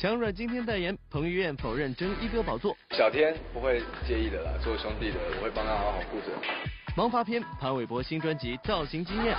[0.00, 2.76] 抢阮经天代言，彭于晏否认争一哥宝座。
[2.92, 6.26] 小天不会介意的啦，做兄弟的我会帮他好好顾着。
[6.96, 9.36] 忙发片，潘玮柏新专辑造型惊艳。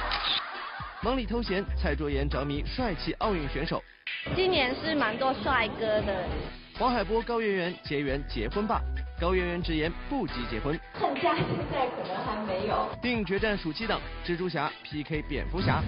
[1.01, 3.81] 忙里偷闲，蔡卓妍着迷帅气奥运选手。
[4.35, 6.25] 今年是蛮多帅哥的。
[6.77, 8.81] 黄海波、高圆圆结缘结婚吧。
[9.17, 10.77] 高圆圆直言不急结婚。
[10.93, 12.89] 恨家现在可能还没有。
[13.01, 15.81] 电影决战暑期档，蜘蛛侠 PK 蝙蝠侠。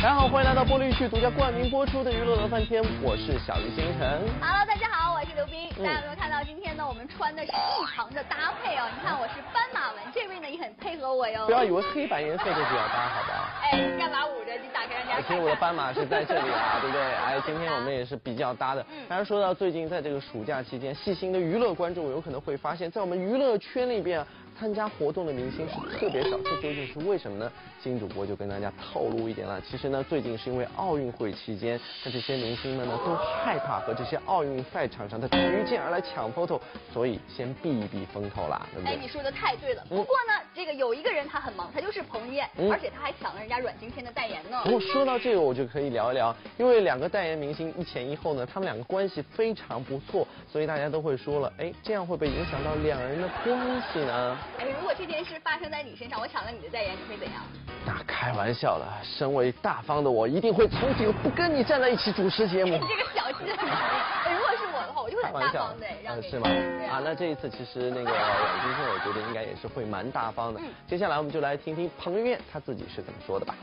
[0.00, 4.18] 大家好，欢迎来到玻璃剧独家冠名播出的娱乐乐翻天，我是小鱼星辰。
[4.40, 5.68] Hello，大家好，我是刘冰。
[5.76, 6.88] 大家有没有看到今天呢？
[6.88, 8.88] 我们穿的是异常的搭配哦。
[8.96, 11.44] 你看我是斑马纹，这位呢也很配合我哟。
[11.44, 13.60] 不要以为黑白颜色就比较搭，好吧？
[13.70, 14.54] 哎，你干嘛捂着？
[14.54, 15.20] 你打开人家。
[15.20, 17.02] 其实我的斑马是在这里啊，对不对？
[17.02, 18.82] 哎， 今天我们也是比较搭的。
[19.06, 24.24] 当然说到最近在这个暑假期间，细心的娱乐观众有可能会发现，在我们娱乐圈里边。
[24.60, 27.50] 参加活动的明星是特别少，这究竟是为什么呢？
[27.82, 29.58] 金主播就跟大家透露一点了。
[29.62, 36.60] 其实呢，最近是因为奥运会期间，那这些明星们呢都害怕和这些奥运赛场上的体育健儿来抢 photo，
[36.92, 38.94] 所以先避一避风头啦，对不对？
[38.94, 39.82] 哎，你说的太对了。
[39.88, 44.60] 不过呢，这个有一个人他很忙，他就是彭于晏，而且他还抢了人家阮经天的代言呢。
[44.62, 54.38] 不过说到这个，我就可以聊一聊，因为两个代言明星一前一后呢，他们两个关系非常不错，所以大家都会说了，哎，这样会不会影响到两人的关系呢？
[54.58, 55.30] 哎，如果这件事。
[55.42, 57.42] 发生在你身上，我抢了你的代言，你会怎样？
[57.86, 62.76] 那开玩笑了，身为大方的我，一定会从此不跟你站在一起主持节目。
[62.76, 66.30] 你 这个小气的如果是我的话，我就会很大方的让你。
[66.30, 66.48] 是吗？
[66.90, 70.60] 啊，那这一次其实那个阮经天，我觉得应该也是会蛮大方的。
[70.86, 73.54] 接下来我们就来听听彭于晏他自己是怎么说的吧。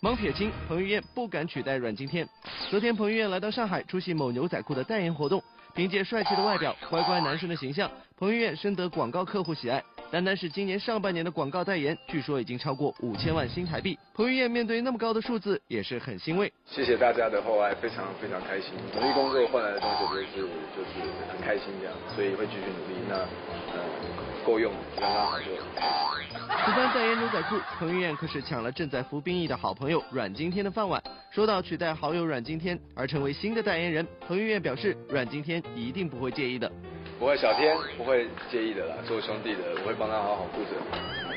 [0.00, 2.26] 蒙铁青，彭于晏不敢取代阮经天。
[2.70, 5.42] 昨天彭于晏来到上海出席某牛仔裤的代言活动，
[5.74, 9.82] 凭借帅气的外表、乖乖男生的形象，彭于晏深得广告客户喜爱。
[10.10, 13.98] 单单是今年上半年的广告代言，据说已经超过五千万新台币。
[14.14, 16.50] 彭于晏面对那么高的数字，也是很欣慰。
[16.64, 18.72] 谢谢大家的厚爱，非常非常开心。
[18.94, 23.04] 努力工作换来的东西就是就是很开心这样，所以会继续努力。
[23.06, 23.84] 那呃
[24.46, 25.44] 够用，刚刚好就。
[26.64, 31.02] 此番代言牛仔裤，彭于晏可是抢了正在服兵役的好朋友阮经天的饭碗。
[31.30, 36.70] 说到取代好友阮经天而成为新的代言人，彭于晏表示阮经天一定不会介意的。
[37.18, 38.94] 不会，小天不会介意的啦。
[39.04, 40.70] 做兄弟的，我会帮他好好顾着。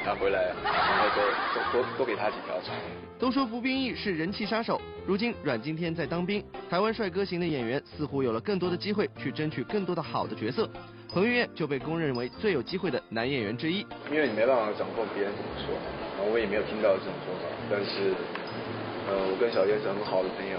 [0.05, 1.23] 他回来，然后多
[1.71, 2.77] 多多给他几条船。
[3.17, 10.69] 都说服兵役是人气杀手，如今阮经天在当兵，台湾帅哥型的演员似乎有了更多的机会去争取更多的好的角色。
[11.11, 13.85] 彭于晏就被公认为最有机会的男演员之一。
[14.11, 15.73] 因为你没办法掌控别人怎么说，
[16.17, 17.45] 然后我也没有听到这种说法。
[17.69, 18.13] 但是，
[19.09, 20.57] 呃，我跟小天是很好的朋友，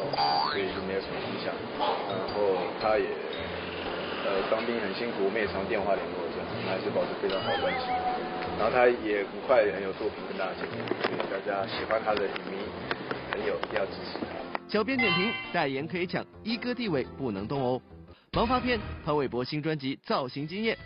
[0.51, 1.55] 所以就没有什么影响。
[1.79, 3.07] 然后他也。
[4.51, 7.87] 当兵很辛苦，我们也常电话联络，这样还是保持非常好关系。
[8.59, 12.59] 然后他也很快很有作品跟大家见面，所以大家喜欢他的影迷
[13.31, 14.27] 朋友一定要支持他。
[14.69, 17.81] 小编点评：代言可以抢，一哥地位不能动哦。
[18.33, 20.77] 盲发片，潘玮柏新专辑造型惊艳。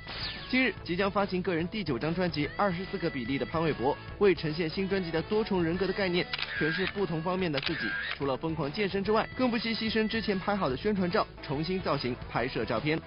[0.48, 6.26] 今日即将发行个人第九张专辑《二十四个比例》的潘玮柏，为呈现新专辑的多重人格的概念，
[6.58, 7.88] 诠释不同方面的自己。
[8.16, 13.00] 除了疯狂健身之外，更不惜牺牲之前拍好的宣传照，重新造型拍摄照片。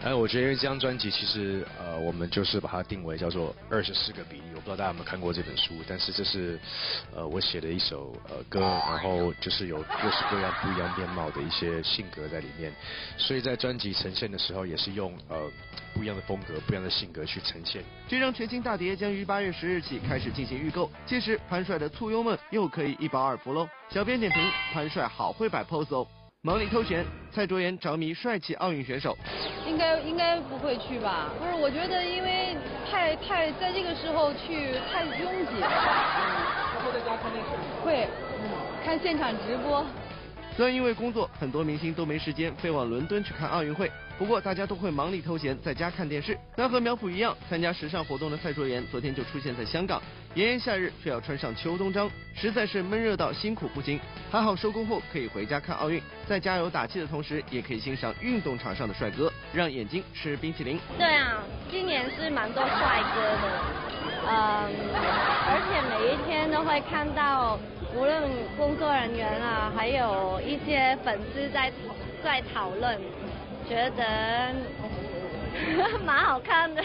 [0.00, 4.42] 哎，我觉得因为这张专辑其实呃，我们就是把它定为叫做二十四个比例。
[4.54, 6.58] 我不知道大家有没有看过这本书，但是这是
[7.12, 12.72] 呃我写的一首呃歌，然后就是有各式各样不一样面貌的一些性格在里面，
[13.16, 15.50] 所以在专辑呈现的时候也是用呃
[15.92, 17.82] 不一样的风格、不一样的性格去呈现。
[18.06, 23.68] 这张全新大碟将于八月十日起开始进行预购，届时潘帅的簇拥们又可以一饱耳福喽。
[23.90, 24.40] 小编点评：
[24.72, 26.06] 潘帅好会摆 pose 哦。
[26.42, 29.18] 忙里偷闲，蔡卓妍着迷帅气奥运选手。
[29.66, 31.32] 应该应该不会去吧？
[31.36, 32.56] 不是，我觉得因为
[32.88, 35.60] 太太在这个时候去太拥挤。
[36.78, 37.50] 会在家看电视？
[37.84, 38.06] 会，
[38.84, 39.84] 看现场直播。
[40.58, 43.88] 虽然因为工作，很多明星都没时间飞往伦敦去看奥运会。
[44.18, 46.36] 不过大家都会忙里偷闲，在家看电视。
[46.56, 50.02] 那和苗圃一样，参加时尚活动的蔡卓妍，昨天就出现在香港。
[50.34, 54.00] 炎炎夏日却要穿上秋冬装，实在是闷热到辛苦不行。
[54.32, 60.76] 还好收工后可以回家看奥运，在加油打气的同时，也可以欣赏运动场上的帅哥，让眼睛吃冰淇淋。
[60.98, 61.40] 对啊，
[61.70, 63.62] 今年是蛮多帅哥的，
[64.30, 64.68] 嗯，
[65.48, 67.58] 而且每一天都会看到，
[67.94, 68.22] 无论
[68.56, 71.72] 工作人员啊，还有一些粉丝在
[72.22, 73.00] 在讨论。
[73.68, 74.54] 觉得
[76.06, 76.82] 蛮好看的。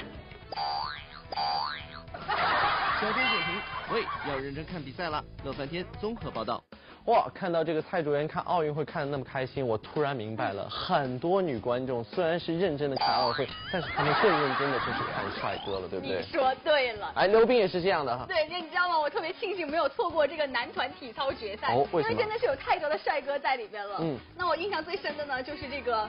[2.99, 3.61] 小天点评：
[3.93, 5.23] 喂，要认真看比赛了。
[5.45, 6.61] 乐翻天综合报道。
[7.05, 16.21] 哇，看到这个蔡卓妍看奥运会看的那么开心，我突然明白了，很多女观众虽然是认真的看奥运会，但是她们更认真的就是看帅哥了，对不对？
[16.21, 17.11] 你说对了。
[17.15, 18.25] 哎，刘冰也是这样的哈。
[18.25, 18.97] 对，那你知道吗？
[18.97, 22.01] 我特别庆幸没有错过这个男团体操决赛，哦，为？
[22.03, 23.97] 因为真的是有太多的帅哥在里边了。
[23.99, 24.17] 嗯。
[24.37, 26.07] 那我印象最深的呢，就是这个。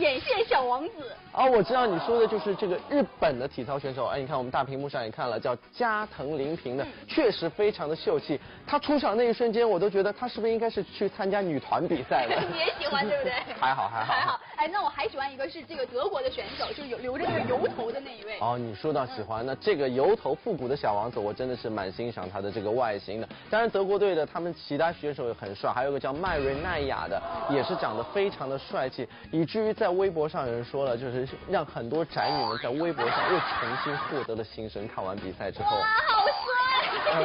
[0.00, 4.06] 眼线小王子哦，我知道你说的就是这个日本的体操选手。
[4.06, 8.40] 哎，你看我们大屏幕上也看了，叫加藤林平的，确实非常的秀气。
[8.66, 12.42] 他出场那一瞬间，我都觉得他是不是应该是去参加女团比赛了？
[12.50, 13.32] 你也喜欢对不对？
[13.60, 14.40] 还好还好还好。
[14.56, 18.38] 哎，那我还喜欢一个是这个德国的选手，就有留着这个油头的那一位。
[18.40, 23.28] 哦，你说到喜欢，那这个油头复古的小王子，我真的是蛮欣赏他的这个外形的。
[23.48, 34.86] 当然，德国队的他们其他选手也很帅，还有个叫麦瑞奈亚的，也是长得非常的帅气，以至于在微博上有人说了，就是让很多宅女们在微博上又重新获得了新生。
[34.88, 37.20] 看完比赛之后，哇，好帅！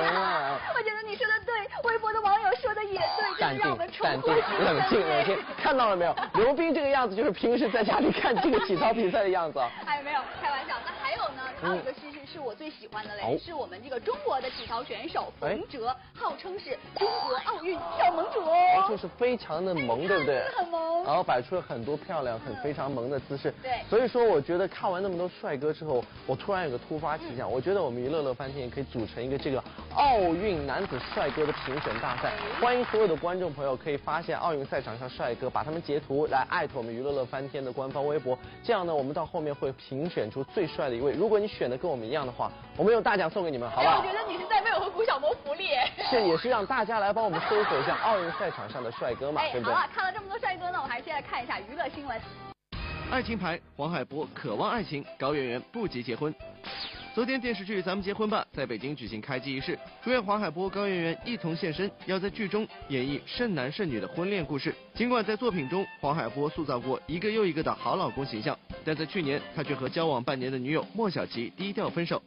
[0.75, 1.53] 我觉得你说的对，
[1.83, 4.33] 微博的网友说的也对，淡定，淡定，
[4.63, 5.37] 冷静，冷静。
[5.61, 6.15] 看到了没有？
[6.33, 9.59] 刘冰这个样子就是平时在家里看这个体操比赛的样子。
[9.85, 10.75] 哎，没有，开玩笑。
[10.85, 10.91] 那
[11.65, 11.75] 还有呢？
[11.75, 18.85] 还有一个是是是我最喜欢的嘞，是我们这个中国的体操选手冯喆，号称是中国奥运小萌主哦。
[18.87, 20.43] 就是非常的萌，对不对？
[20.55, 21.03] 很萌。
[21.03, 23.53] 然后摆出了很多漂亮、很非常萌的姿势。
[23.63, 23.81] 对。
[23.89, 29.63] 所以说，我觉得看完那么多帅哥之后，我突然有个突发奇想，我觉得我们娱乐乐翻天也可以组成一个这个
[29.95, 32.33] 奥运男子帅哥的评选大赛。
[32.61, 38.37] 欢迎所有的观众朋友可以发现奥运赛场上帅哥，把他们截图来艾特我们娱乐乐翻天的官方微博。
[38.61, 41.13] 这样呢，我们到后面会评选出最帅的一位。
[41.13, 43.99] 如果你选的跟我们一样的话，我们有大奖送给你们，好不好？
[43.99, 45.69] 我觉得你是在为我和古小萌福利。
[46.09, 49.73] 是，也是让大家来帮我们搜索一下奥运赛场上的帅哥嘛，对不对？
[49.73, 52.19] 好了，看了这么多帅哥呢，我还是先来看一下娱乐新闻。
[53.11, 56.33] 爱情牌，黄海波渴望爱情，高圆圆不急结婚。
[57.15, 64.75] 昨天电视剧《咱们结婚吧》在北京举行开机仪式，主演黄海波、高圆圆一同现身，要在剧中演绎剩男剩女的婚恋故事。
[64.93, 72.21] 尽管在作品中黄海波塑造过一个又一个的好老公形象，但在去年他却和交往半年的女友莫小琪低调分手。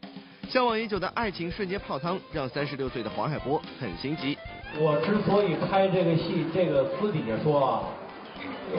[0.49, 4.39] 向往已久的爱情瞬间泡汤，让三十六岁的黄海波很心急。
[4.79, 7.85] 我之所以拍这个戏，这个私底下说啊，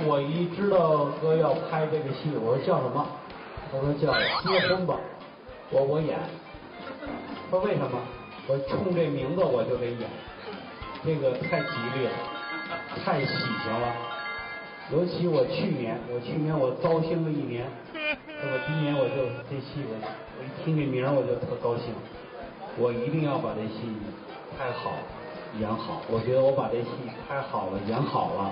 [0.07, 3.07] 我一知道哥要拍这个戏，我说叫什么？
[3.71, 4.11] 他说叫
[4.41, 4.99] 结婚吧。
[5.71, 6.17] 我我演，
[7.49, 7.99] 说为什么？
[8.47, 10.09] 我冲这名字我就得演，
[11.05, 12.11] 这个太吉利了，
[13.05, 13.93] 太喜庆了。
[14.91, 19.93] 尤其我去年，我去年我糟心了一年，我今年我就这戏我
[20.39, 21.93] 我一听这名我就特高兴，
[22.75, 23.93] 我一定要把这戏
[24.57, 24.93] 拍好，
[25.59, 26.01] 演好。
[26.09, 26.89] 我觉得我把这戏
[27.27, 28.51] 拍好了，演好了。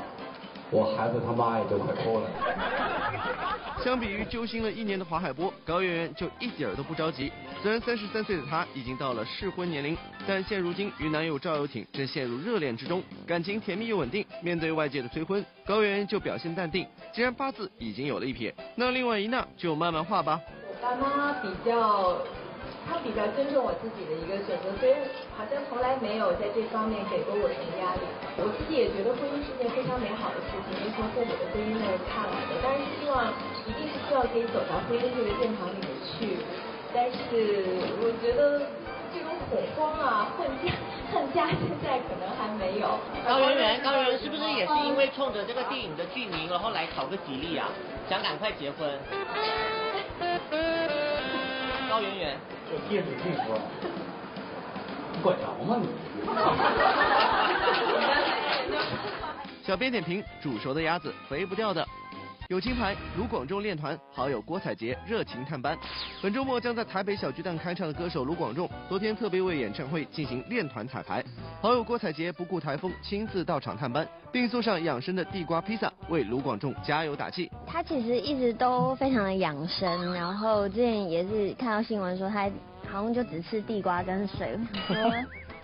[0.69, 3.57] 我孩子他妈也就快出来了。
[3.83, 7.31] 相比于揪心了一年的华海波，高圆圆就一点都不着急。
[7.62, 9.97] 虽然三十三岁的她已经到了适婚年龄，
[10.27, 14.25] 但现如今与男友赵又廷正陷入热恋之中，感情甜蜜又稳定。
[14.41, 16.85] 面对外界的催婚，高圆圆就表现淡定。
[17.13, 20.41] 既然八字已经有了一撇，那另外一捺就慢慢画吧。
[20.69, 22.18] 我爸妈比较。
[22.87, 24.95] 他比较尊重我自己的一个选择，所以
[25.35, 28.01] 好像从来没有在这方面给过我什么压力。
[28.39, 32.55] 我自己也觉得婚姻是件非常美好的事情，是从父母的婚姻那儿看来的。
[32.63, 33.27] 但是希望
[33.67, 36.39] 一定是希望可以走到婚姻这个殿堂里面去。
[36.95, 37.67] 但是
[37.99, 38.63] 我觉得
[39.11, 40.71] 这种恐慌啊、恨家、
[41.11, 42.87] 恨家现在可能还没有。
[43.27, 47.67] 高圆圆，高圆圆是不是也是因为冲着这个电影的剧名，然后来讨个吉利啊？
[48.07, 48.87] 想赶快结婚？
[51.97, 52.38] 高圆圆。
[52.69, 53.57] 这电视剧说，
[55.11, 55.87] 你管着吗你？
[59.66, 61.83] 小编点评：煮熟的鸭子肥不掉的。
[62.49, 65.77] 有金牌卢广仲练团，好友郭采洁热情探班。
[66.23, 71.21] 本周末将在台北小巨蛋开唱的歌手卢广仲，昨天特别为演唱会进行练团彩排。
[71.61, 77.51] 好友郭采洁不顾台风，亲自到场探班，并送上养生的地瓜披萨，为卢广仲加油打气。
[77.66, 82.49] 他其实一直都非常的养生，然后之前也是看到新闻说他
[82.89, 84.57] 好像就只吃地瓜跟水。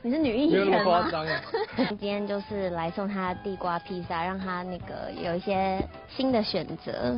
[0.05, 1.09] 你是女艺人吗？
[1.87, 7.17] 今天就是来送他地瓜披萨，让他那个有一些新的选择。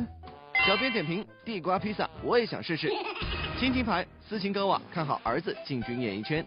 [0.64, 2.88] 小编点评：地瓜披萨，我也想试试。
[3.58, 6.46] 亲情牌，斯琴高瓦看好儿子进军演艺圈。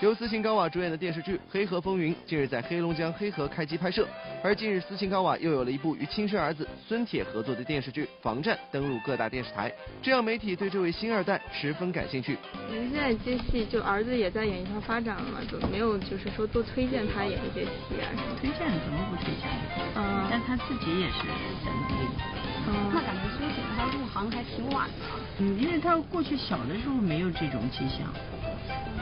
[0.00, 4.06] 由斯琴高娃主演的电视剧《黑河风云》近日在黑龙江黑河开机拍摄，
[4.44, 12.38] 而近日斯琴高娃又有了一部与亲生儿子孙铁合作的电视剧《防战》登陆各大电视台，这让媒体对这位新二代十分感兴趣。
[12.70, 18.06] 您现在接戏，就儿子也在演艺圈发展了嘛，就没有就是说多推荐他演一些戏啊？
[18.40, 19.50] 推荐怎么不推荐？
[19.96, 21.26] 嗯，但他自己也是
[21.64, 22.57] 在努力。
[22.68, 24.94] 嗯，那感觉孙铁他入行还挺晚的。
[25.38, 28.12] 嗯，因为他过去小的时候没有这种迹象。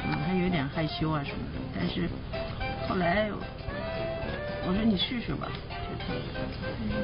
[0.07, 2.09] 嗯，还有点害羞啊什么的，但是
[2.89, 3.29] 后来
[4.69, 5.49] 我说你试试吧，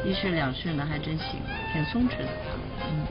[0.04, 1.40] 一试两试呢还真行，
[1.72, 2.28] 挺松弛的。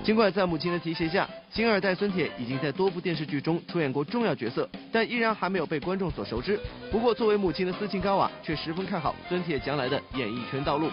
[0.03, 6.59] 尽管在母亲的提携下，星二代孙铁已经在多部电视剧中出演过重要角色，但依然还没有被观众所熟知。
[6.91, 10.89] 不过作为母亲的斯琴高娃却十分看好孙铁将来的演艺圈道路，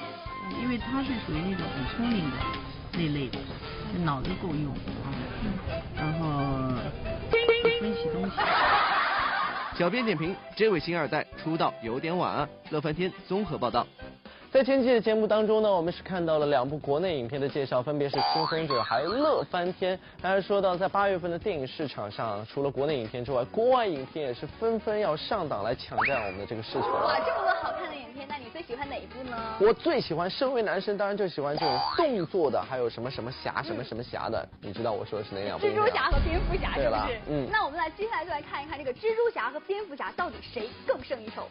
[0.60, 2.36] 因为他是属于那种很聪明的
[2.92, 3.38] 那类的，
[4.04, 4.72] 脑子够用
[5.04, 5.06] 啊，
[5.96, 6.74] 然后
[7.80, 8.36] 分析东西。
[9.78, 12.48] 小编点评：这位星二代出道有点晚啊！
[12.70, 13.86] 乐翻天综合报道。
[14.50, 19.94] 在前期的节目当中呢，我们是看到了两部国内影片的介绍，分别是《清风者》还有《乐翻天》。
[20.22, 26.90] 当然说到在八月份的电影市场上，除了国内影片之外，国外影片也是纷纷要上档来抢占我们的这个市场。
[26.90, 29.36] 哇，这么多好看的影片，那你最喜欢哪一部呢？
[29.60, 34.48] 我最喜欢，身为男生当然就喜欢这种动作的，还有什么什么侠、什么什么侠的。
[34.60, 35.64] 你知道我说的是哪两部？
[35.64, 37.20] 蜘蛛侠和蝙蝠侠是不是？
[37.30, 37.48] 嗯。
[37.52, 41.48] 那我们来接下来就来看一看这个蜘蛛侠和蝙蝠侠到底谁更胜一筹。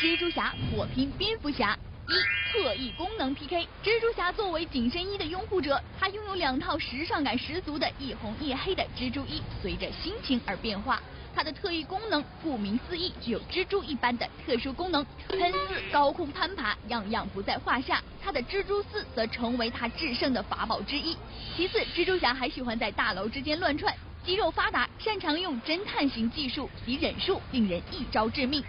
[0.00, 1.78] 蜘蛛侠火拼蝙蝠侠。
[2.08, 2.14] 一
[2.50, 11.00] 特异功能 PK，蜘蛛侠作为紧身衣的拥护者，他拥有两套时尚感十足的一红一黑的蜘蛛衣，随着心情而变化。
[11.38, 18.02] 他的特异功能顾名思义，具有蜘蛛一般的特殊功能，喷丝、高空攀爬，样样不在话下。
[18.20, 21.16] 他的蜘蛛丝则成为他制胜的法宝之一。
[21.56, 28.64] 其次，蜘蛛侠还喜欢在大楼之间乱窜，肌肉发达，擅长用侦探型技术，及忍术令人一招致命。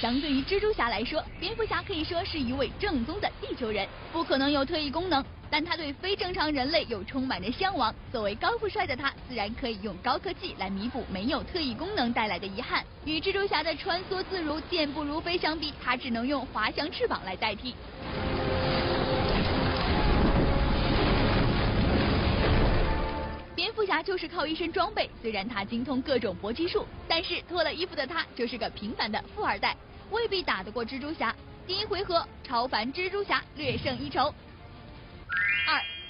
[0.00, 7.94] 相对于蜘蛛侠来说，蝙蝠侠可以说是一位正宗的地球人，不可能有特异功能，但他对非正常人类又充满着向往。
[8.12, 12.84] 作为高富帅的他，自然可以用高科技来弥补没有特异功能带来的遗憾。
[13.04, 17.74] 与蜘蛛侠的穿梭自如、健步如飞相比，他只能用滑翔翅膀来代替。
[23.54, 29.76] 蝙蝠侠就是靠一身装备，虽然他精通各种搏击术，但是脱了衣服的他就是个平凡的富二代。
[30.10, 31.34] 未必打得过蜘蛛侠。
[31.66, 34.32] 第一回合，超凡蜘蛛侠略胜一筹。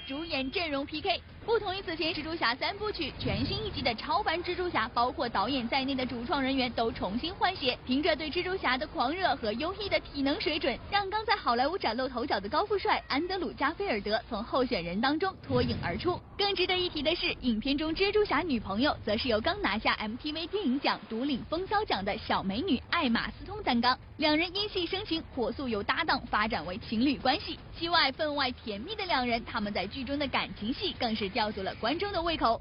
[0.09, 1.21] 主演阵容 PK。
[1.45, 7.79] 不同于此前蜘蛛侠三部曲，全新一集的超凡蜘蛛侠，包括导演在内的主创人员都重新换血。
[7.87, 16.19] 凭着对蜘蛛侠的狂热和优异的体能水准，让刚在好莱坞崭露头角的高富帅安德鲁加菲尔德从候选人当中脱颖而出。
[16.39, 23.99] 更值得一提的是，影片中蜘蛛侠女朋友则是由刚拿下 MTV 电影奖独领风骚奖的小美女艾玛斯通担纲。
[24.17, 27.59] 两人因戏生情，火速由搭档发展为情侣关系。
[27.79, 32.61] 戏外分外甜蜜的两人，他们在剧中的感情戏更是吊足了观众的胃口。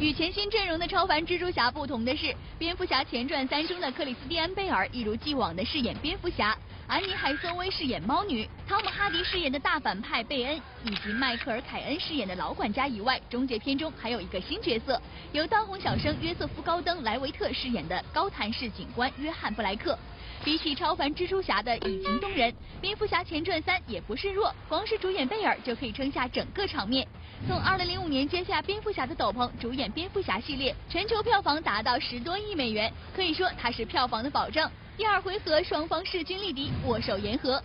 [0.00, 6.58] 与全新阵容的超凡蜘蛛侠不同的是，蝙蝠侠前传三中的克里斯蒂安·贝尔一如既往地饰演蝙蝠侠。
[6.92, 15.00] 安妮海瑟薇饰演猫女，汤姆哈迪饰演的大反派贝恩，以及迈克尔凯恩饰演的老管家以外，终结篇中还有一个新角色，
[15.32, 19.98] 由当红小生约瑟夫高登莱维特饰演的高谭市警官约翰布莱克。
[20.44, 27.08] 比起超凡蜘蛛侠的以情动人，蝙蝠侠前传三也不示弱，光是主演贝尔就可以撑下整个场面。
[27.48, 34.70] 从二零零五年接下蝙蝠侠的斗篷，主演蝙蝠侠系列，全球票房达到十多亿美元，可以说他是票房的保证。
[35.02, 37.60] 第二回合，双方势均力敌，握手言和。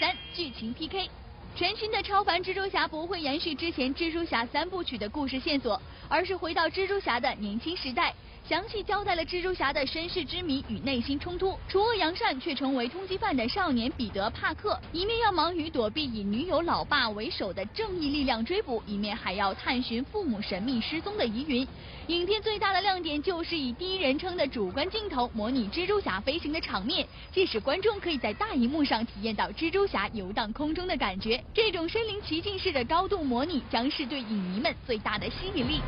[0.00, 1.08] 三剧情 PK，
[1.54, 8.12] 全新的超凡蜘蛛侠不会延续之前蜘蛛侠三部曲的故事线索，而是回到蜘蛛侠的年轻时代。
[8.46, 11.58] 详细交代了蜘蛛侠的身世之谜与内心冲突。
[11.66, 21.66] 除恶扬善却成为通缉犯的少年彼得·帕克，一面要忙于躲避以女友老爸为首的正义力量追捕，一面还要探寻父母神秘失踪的疑云。
[22.08, 31.42] 影片最大的亮点就是以第一人称的主观镜头模拟蜘蛛侠飞行的场面，即使观众可以在大荧幕上体验到蜘蛛侠游荡空中的感觉。
[31.54, 35.80] 这种身临其境式的高度模拟，将是对影迷们最大的吸引力。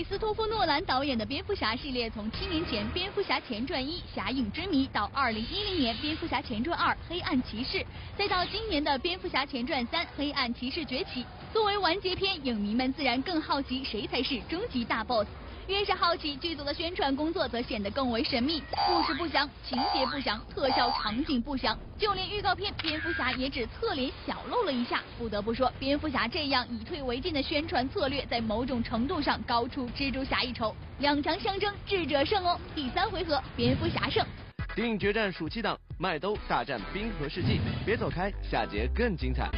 [0.00, 7.76] 里斯托夫·诺兰导演的蝙蝠侠系列，从七年前《蝙蝠侠前传一：侠影之谜》到二零一零年《蝙蝠侠前传二：黑暗骑士》，
[8.16, 15.28] 再到今年的《蝙蝠侠前传三：黑暗骑士崛起》，作为完结篇，影迷们自然更好奇谁才是终极大 BOSS。
[15.70, 18.60] 越是好奇，剧组的宣传工作则显得更为神秘。
[18.88, 25.00] 故事不详，情节不详，特效场景不详，就连预告片蝙蝠侠也只侧脸小露了一下。
[25.16, 30.74] 不得不说，蝙蝠侠这样以退为进的宣传策略，在某种程度上高出蜘蛛侠一筹。
[30.98, 32.58] 两强相争，智者胜哦！
[32.74, 34.26] 第三回合，蝙蝠侠胜。
[34.74, 39.48] 电影决战暑期档，麦兜大战冰河世纪，别走开，下节更精彩。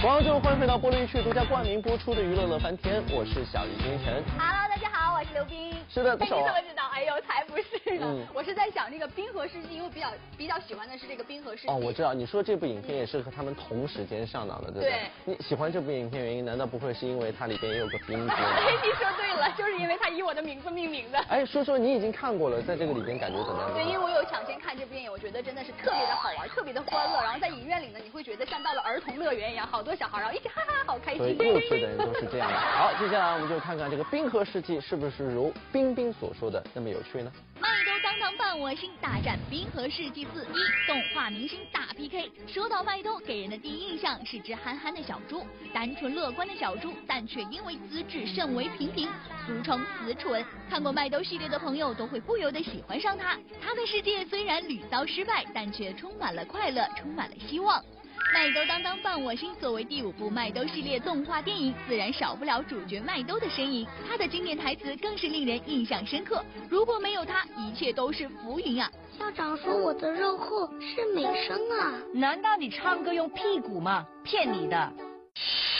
[0.00, 4.22] 观众欢迎回到玻璃区独家冠名播出的娱乐乐翻天，我是小鱼星辰。
[4.38, 5.81] Hello，大家好，我是刘冰。
[5.92, 6.82] 是的，你怎么知道？
[6.94, 8.06] 哎呦，才不是呢！
[8.06, 10.08] 嗯我是在想这个《冰河世纪》，因为比较
[10.38, 11.68] 比较喜欢的是这个《冰河世纪》。
[11.70, 14.96] 哦，我知道，你说这部影片也是和他们同时间上档的，对吧？
[15.26, 18.32] 对你喜欢这部影片原因，难道不会是因为它里边也有个冰哥？
[18.32, 21.18] 哎，你说对了，就是因为它以我的名字命名的。
[21.28, 23.74] 哎，说说你已经看过了，在这个里边感觉怎么样？
[23.74, 27.20] 对，因为我有抢先看这部电影，我觉得真的是特别的好玩，特别的欢乐。
[27.22, 31.36] 然后在影院里呢，你会觉得像到了儿童乐园一样，好多小孩然后一起哈哈，好开心。
[31.38, 32.56] 幼稚的人都是这样的。
[32.58, 37.32] 好，接下来我们就看看这个冰河世纪是不是如冰冰冰所说的那么有趣呢？
[37.60, 42.30] 麦兜当当伴我心大战冰河世纪四一动画明星大 PK。
[42.46, 49.08] 说到麦兜，给人的第一印象是只憨憨的小猪，单纯乐观的小猪，但却因为资质甚为平平，
[49.44, 50.44] 俗称死蠢。
[50.70, 53.36] 看过麦兜系列的朋友都会不由得喜欢上他。
[53.60, 57.84] 他的世界虽然屡遭失败，但却充满了快乐，充满了希望。
[58.30, 63.86] 麦兜当当伴我心作为第五部麦兜系列动画电影，自然少不了主角麦兜的身影。
[64.08, 66.44] 他的经典台词更是令人印象深刻。
[66.68, 68.90] 如果没有他，一切都是浮云啊！
[69.18, 71.94] 校长说我的肉厚是美声啊。
[72.12, 74.06] 难道你唱歌用屁股吗？
[74.24, 74.92] 骗你的！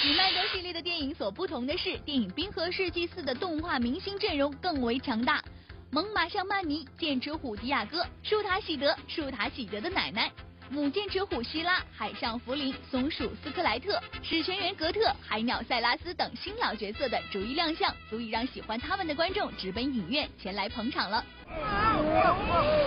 [0.05, 5.43] 与麦兜系列的电影所不同的是，电影《冰河世纪四》的动画明星阵容更为强大。
[5.91, 10.33] 猛犸象曼尼、剑齿虎迪亚哥、树塔喜德、树塔喜德的奶奶、
[10.73, 21.23] 母剑齿虎希拉、海上福林、松鼠斯科莱特、史前猿格特、海鸟塞拉斯等新老角色的逐一亮相，足以让喜欢他们的观众直奔影院前来捧场了。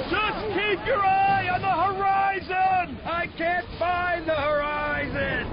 [0.09, 2.89] Just keep your eye on the horizon!
[3.05, 5.45] I can't find the horizon!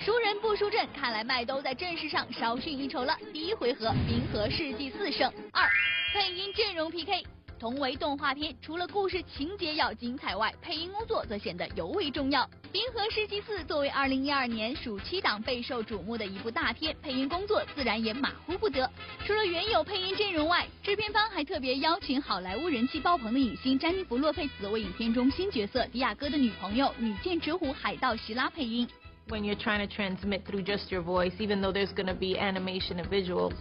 [0.00, 3.16] 输人不输阵，看来麦兜在阵势上稍逊一筹了。
[3.32, 5.70] 第一回合，冰河世纪四胜二，
[6.12, 7.24] 配音阵容 PK。
[7.64, 12.42] 同为动画片，除了故事情节要精彩外，配音工作则显得尤为重要。
[12.70, 18.86] 《冰河世纪四》作为二零一二年暑期档备受瞩目的一部大片，配音工作自然也马虎不得。
[19.26, 28.86] 除了原有配音阵容外，制片方还特别邀请好莱坞人气爆棚的影星詹妮弗·洛佩兹为影片中新角色迪亚哥的女朋友女剑齿虎海盗希拉配音。
[29.30, 33.02] when you're trying to transmit through just your voice, even though there's going to be animation
[33.02, 33.54] and visuals.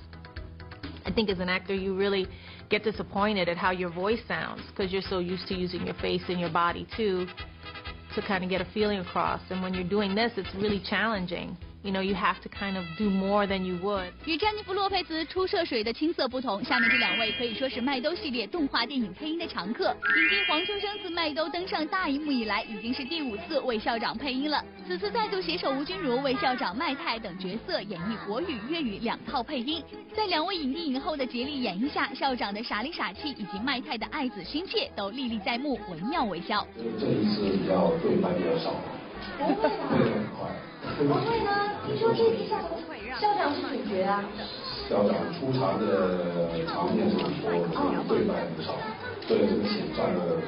[1.05, 2.27] I think as an actor, you really
[2.73, 6.23] get disappointed at how your voice sounds because you're so used to using your face
[6.27, 7.27] and your body too
[8.15, 9.41] to kind of get a feeling across.
[9.51, 11.55] And when you're doing this, it's really challenging.
[11.83, 14.05] You know, you have to kind of do more than you would.
[14.25, 19.89] 与詹妮弗·洛佩兹出涉水的青涩不同，下面这两位可以说是麦兜系列动画电影配音的常客。
[19.89, 24.63] 影帝黄秋生自麦兜登上大荧幕以来，已经是第五次为校长配音了。
[24.87, 29.83] 此次再度携手吴君如为校长麦太等角色演绎国语、粤语两套配音。
[30.15, 36.65] 在两位影帝影后的竭力演绎下，校长的傻里傻气以及麦太的爱子心切都历历在目，惟妙惟肖。
[36.97, 38.73] 这一次比较对麦比较少，
[39.37, 40.49] 不会的， 会很快。
[40.97, 41.49] 不会呢？
[41.85, 42.69] 听说这次校长
[43.19, 44.23] 校长是主角啊。
[44.89, 47.23] 校长出场的场面是很
[47.71, 48.75] 多，对白不少，
[49.27, 50.41] 对这个请赚了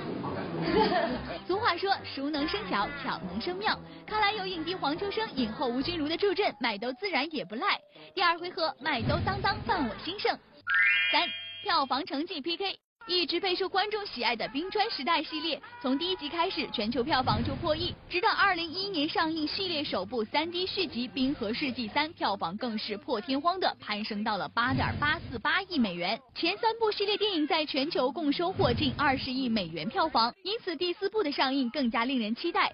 [1.47, 3.79] 俗话说，熟能生巧，巧能生妙。
[4.05, 7.79] 看来有影帝黄秋生、影后吴君如的助阵，麦兜自然也不赖。
[8.13, 10.37] 第二回合，麦兜当当伴我心胜。
[11.11, 11.27] 三，
[11.63, 12.77] 票房成绩 PK。
[13.07, 26.19] 一直备受观众喜爱的《冰川时代》系列，从第一集开始全球票房就破亿，直到二零一一年上映系列首部三 D 续集《冰河世纪三》，票房更是破天荒的攀升到了八点八四八亿美元。
[26.33, 32.73] 前三部系列电影在全球共收获近二十亿美元票房，因此第四部的上映更加令人期待。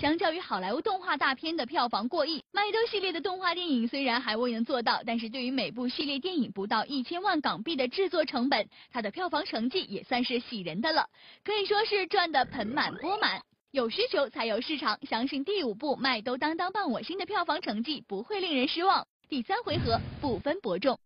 [0.00, 11.06] 相较于好莱坞动画大片的票房过亿，麦兜系列的动画电影虽然还未能做到，但是对于每部系列电影不到一千万港币的制作成本，它的票房成绩也算是喜人的了，
[11.44, 13.42] 可以说是赚得盆满钵满。
[13.72, 19.06] 有需求才有市场，相信第五部《麦兜当当伴我心》的票房成绩不会令人失望。
[19.28, 20.98] 第三回合不分伯仲。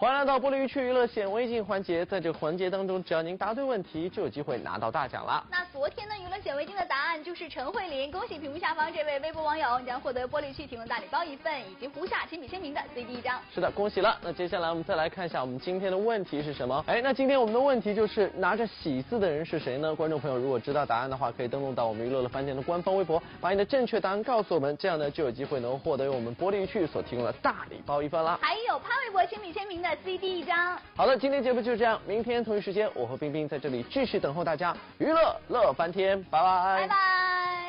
[0.00, 5.44] 欢迎来到玻璃鱼区娱乐显微镜环节，在这个环节当中，只要您答对问题，就有机会拿到大奖了。
[5.50, 13.40] 那昨天的，娱乐显微镜的答案就是陈慧琳，恭喜屏幕下方这位微博网友，你将获得玻璃区提供大礼包一份，以及胡夏亲笔签名的 CD 一张。
[13.52, 14.16] 是的，恭喜了。
[14.22, 16.84] 那接下来我们再来看一下我们今天的问题是什么？
[16.86, 19.92] 哎，那今天我们的问题就是拿着喜字的人是谁呢？
[19.92, 28.38] 观众朋友如果知道答案的话，可以登录到我们娱乐乐翻天的官方微博，把你的正确答案告诉我们，这样呢就有机会能获得由我们玻璃区所提供的大礼包一份了。
[28.40, 30.78] 还有潘玮柏亲笔签名的 CD 一张。
[30.96, 36.80] 好的，今天节目就是这样，明天同一时间我和冰冰在这里继续等候大家，娱乐乐翻天，拜拜。
[36.82, 37.67] 拜拜。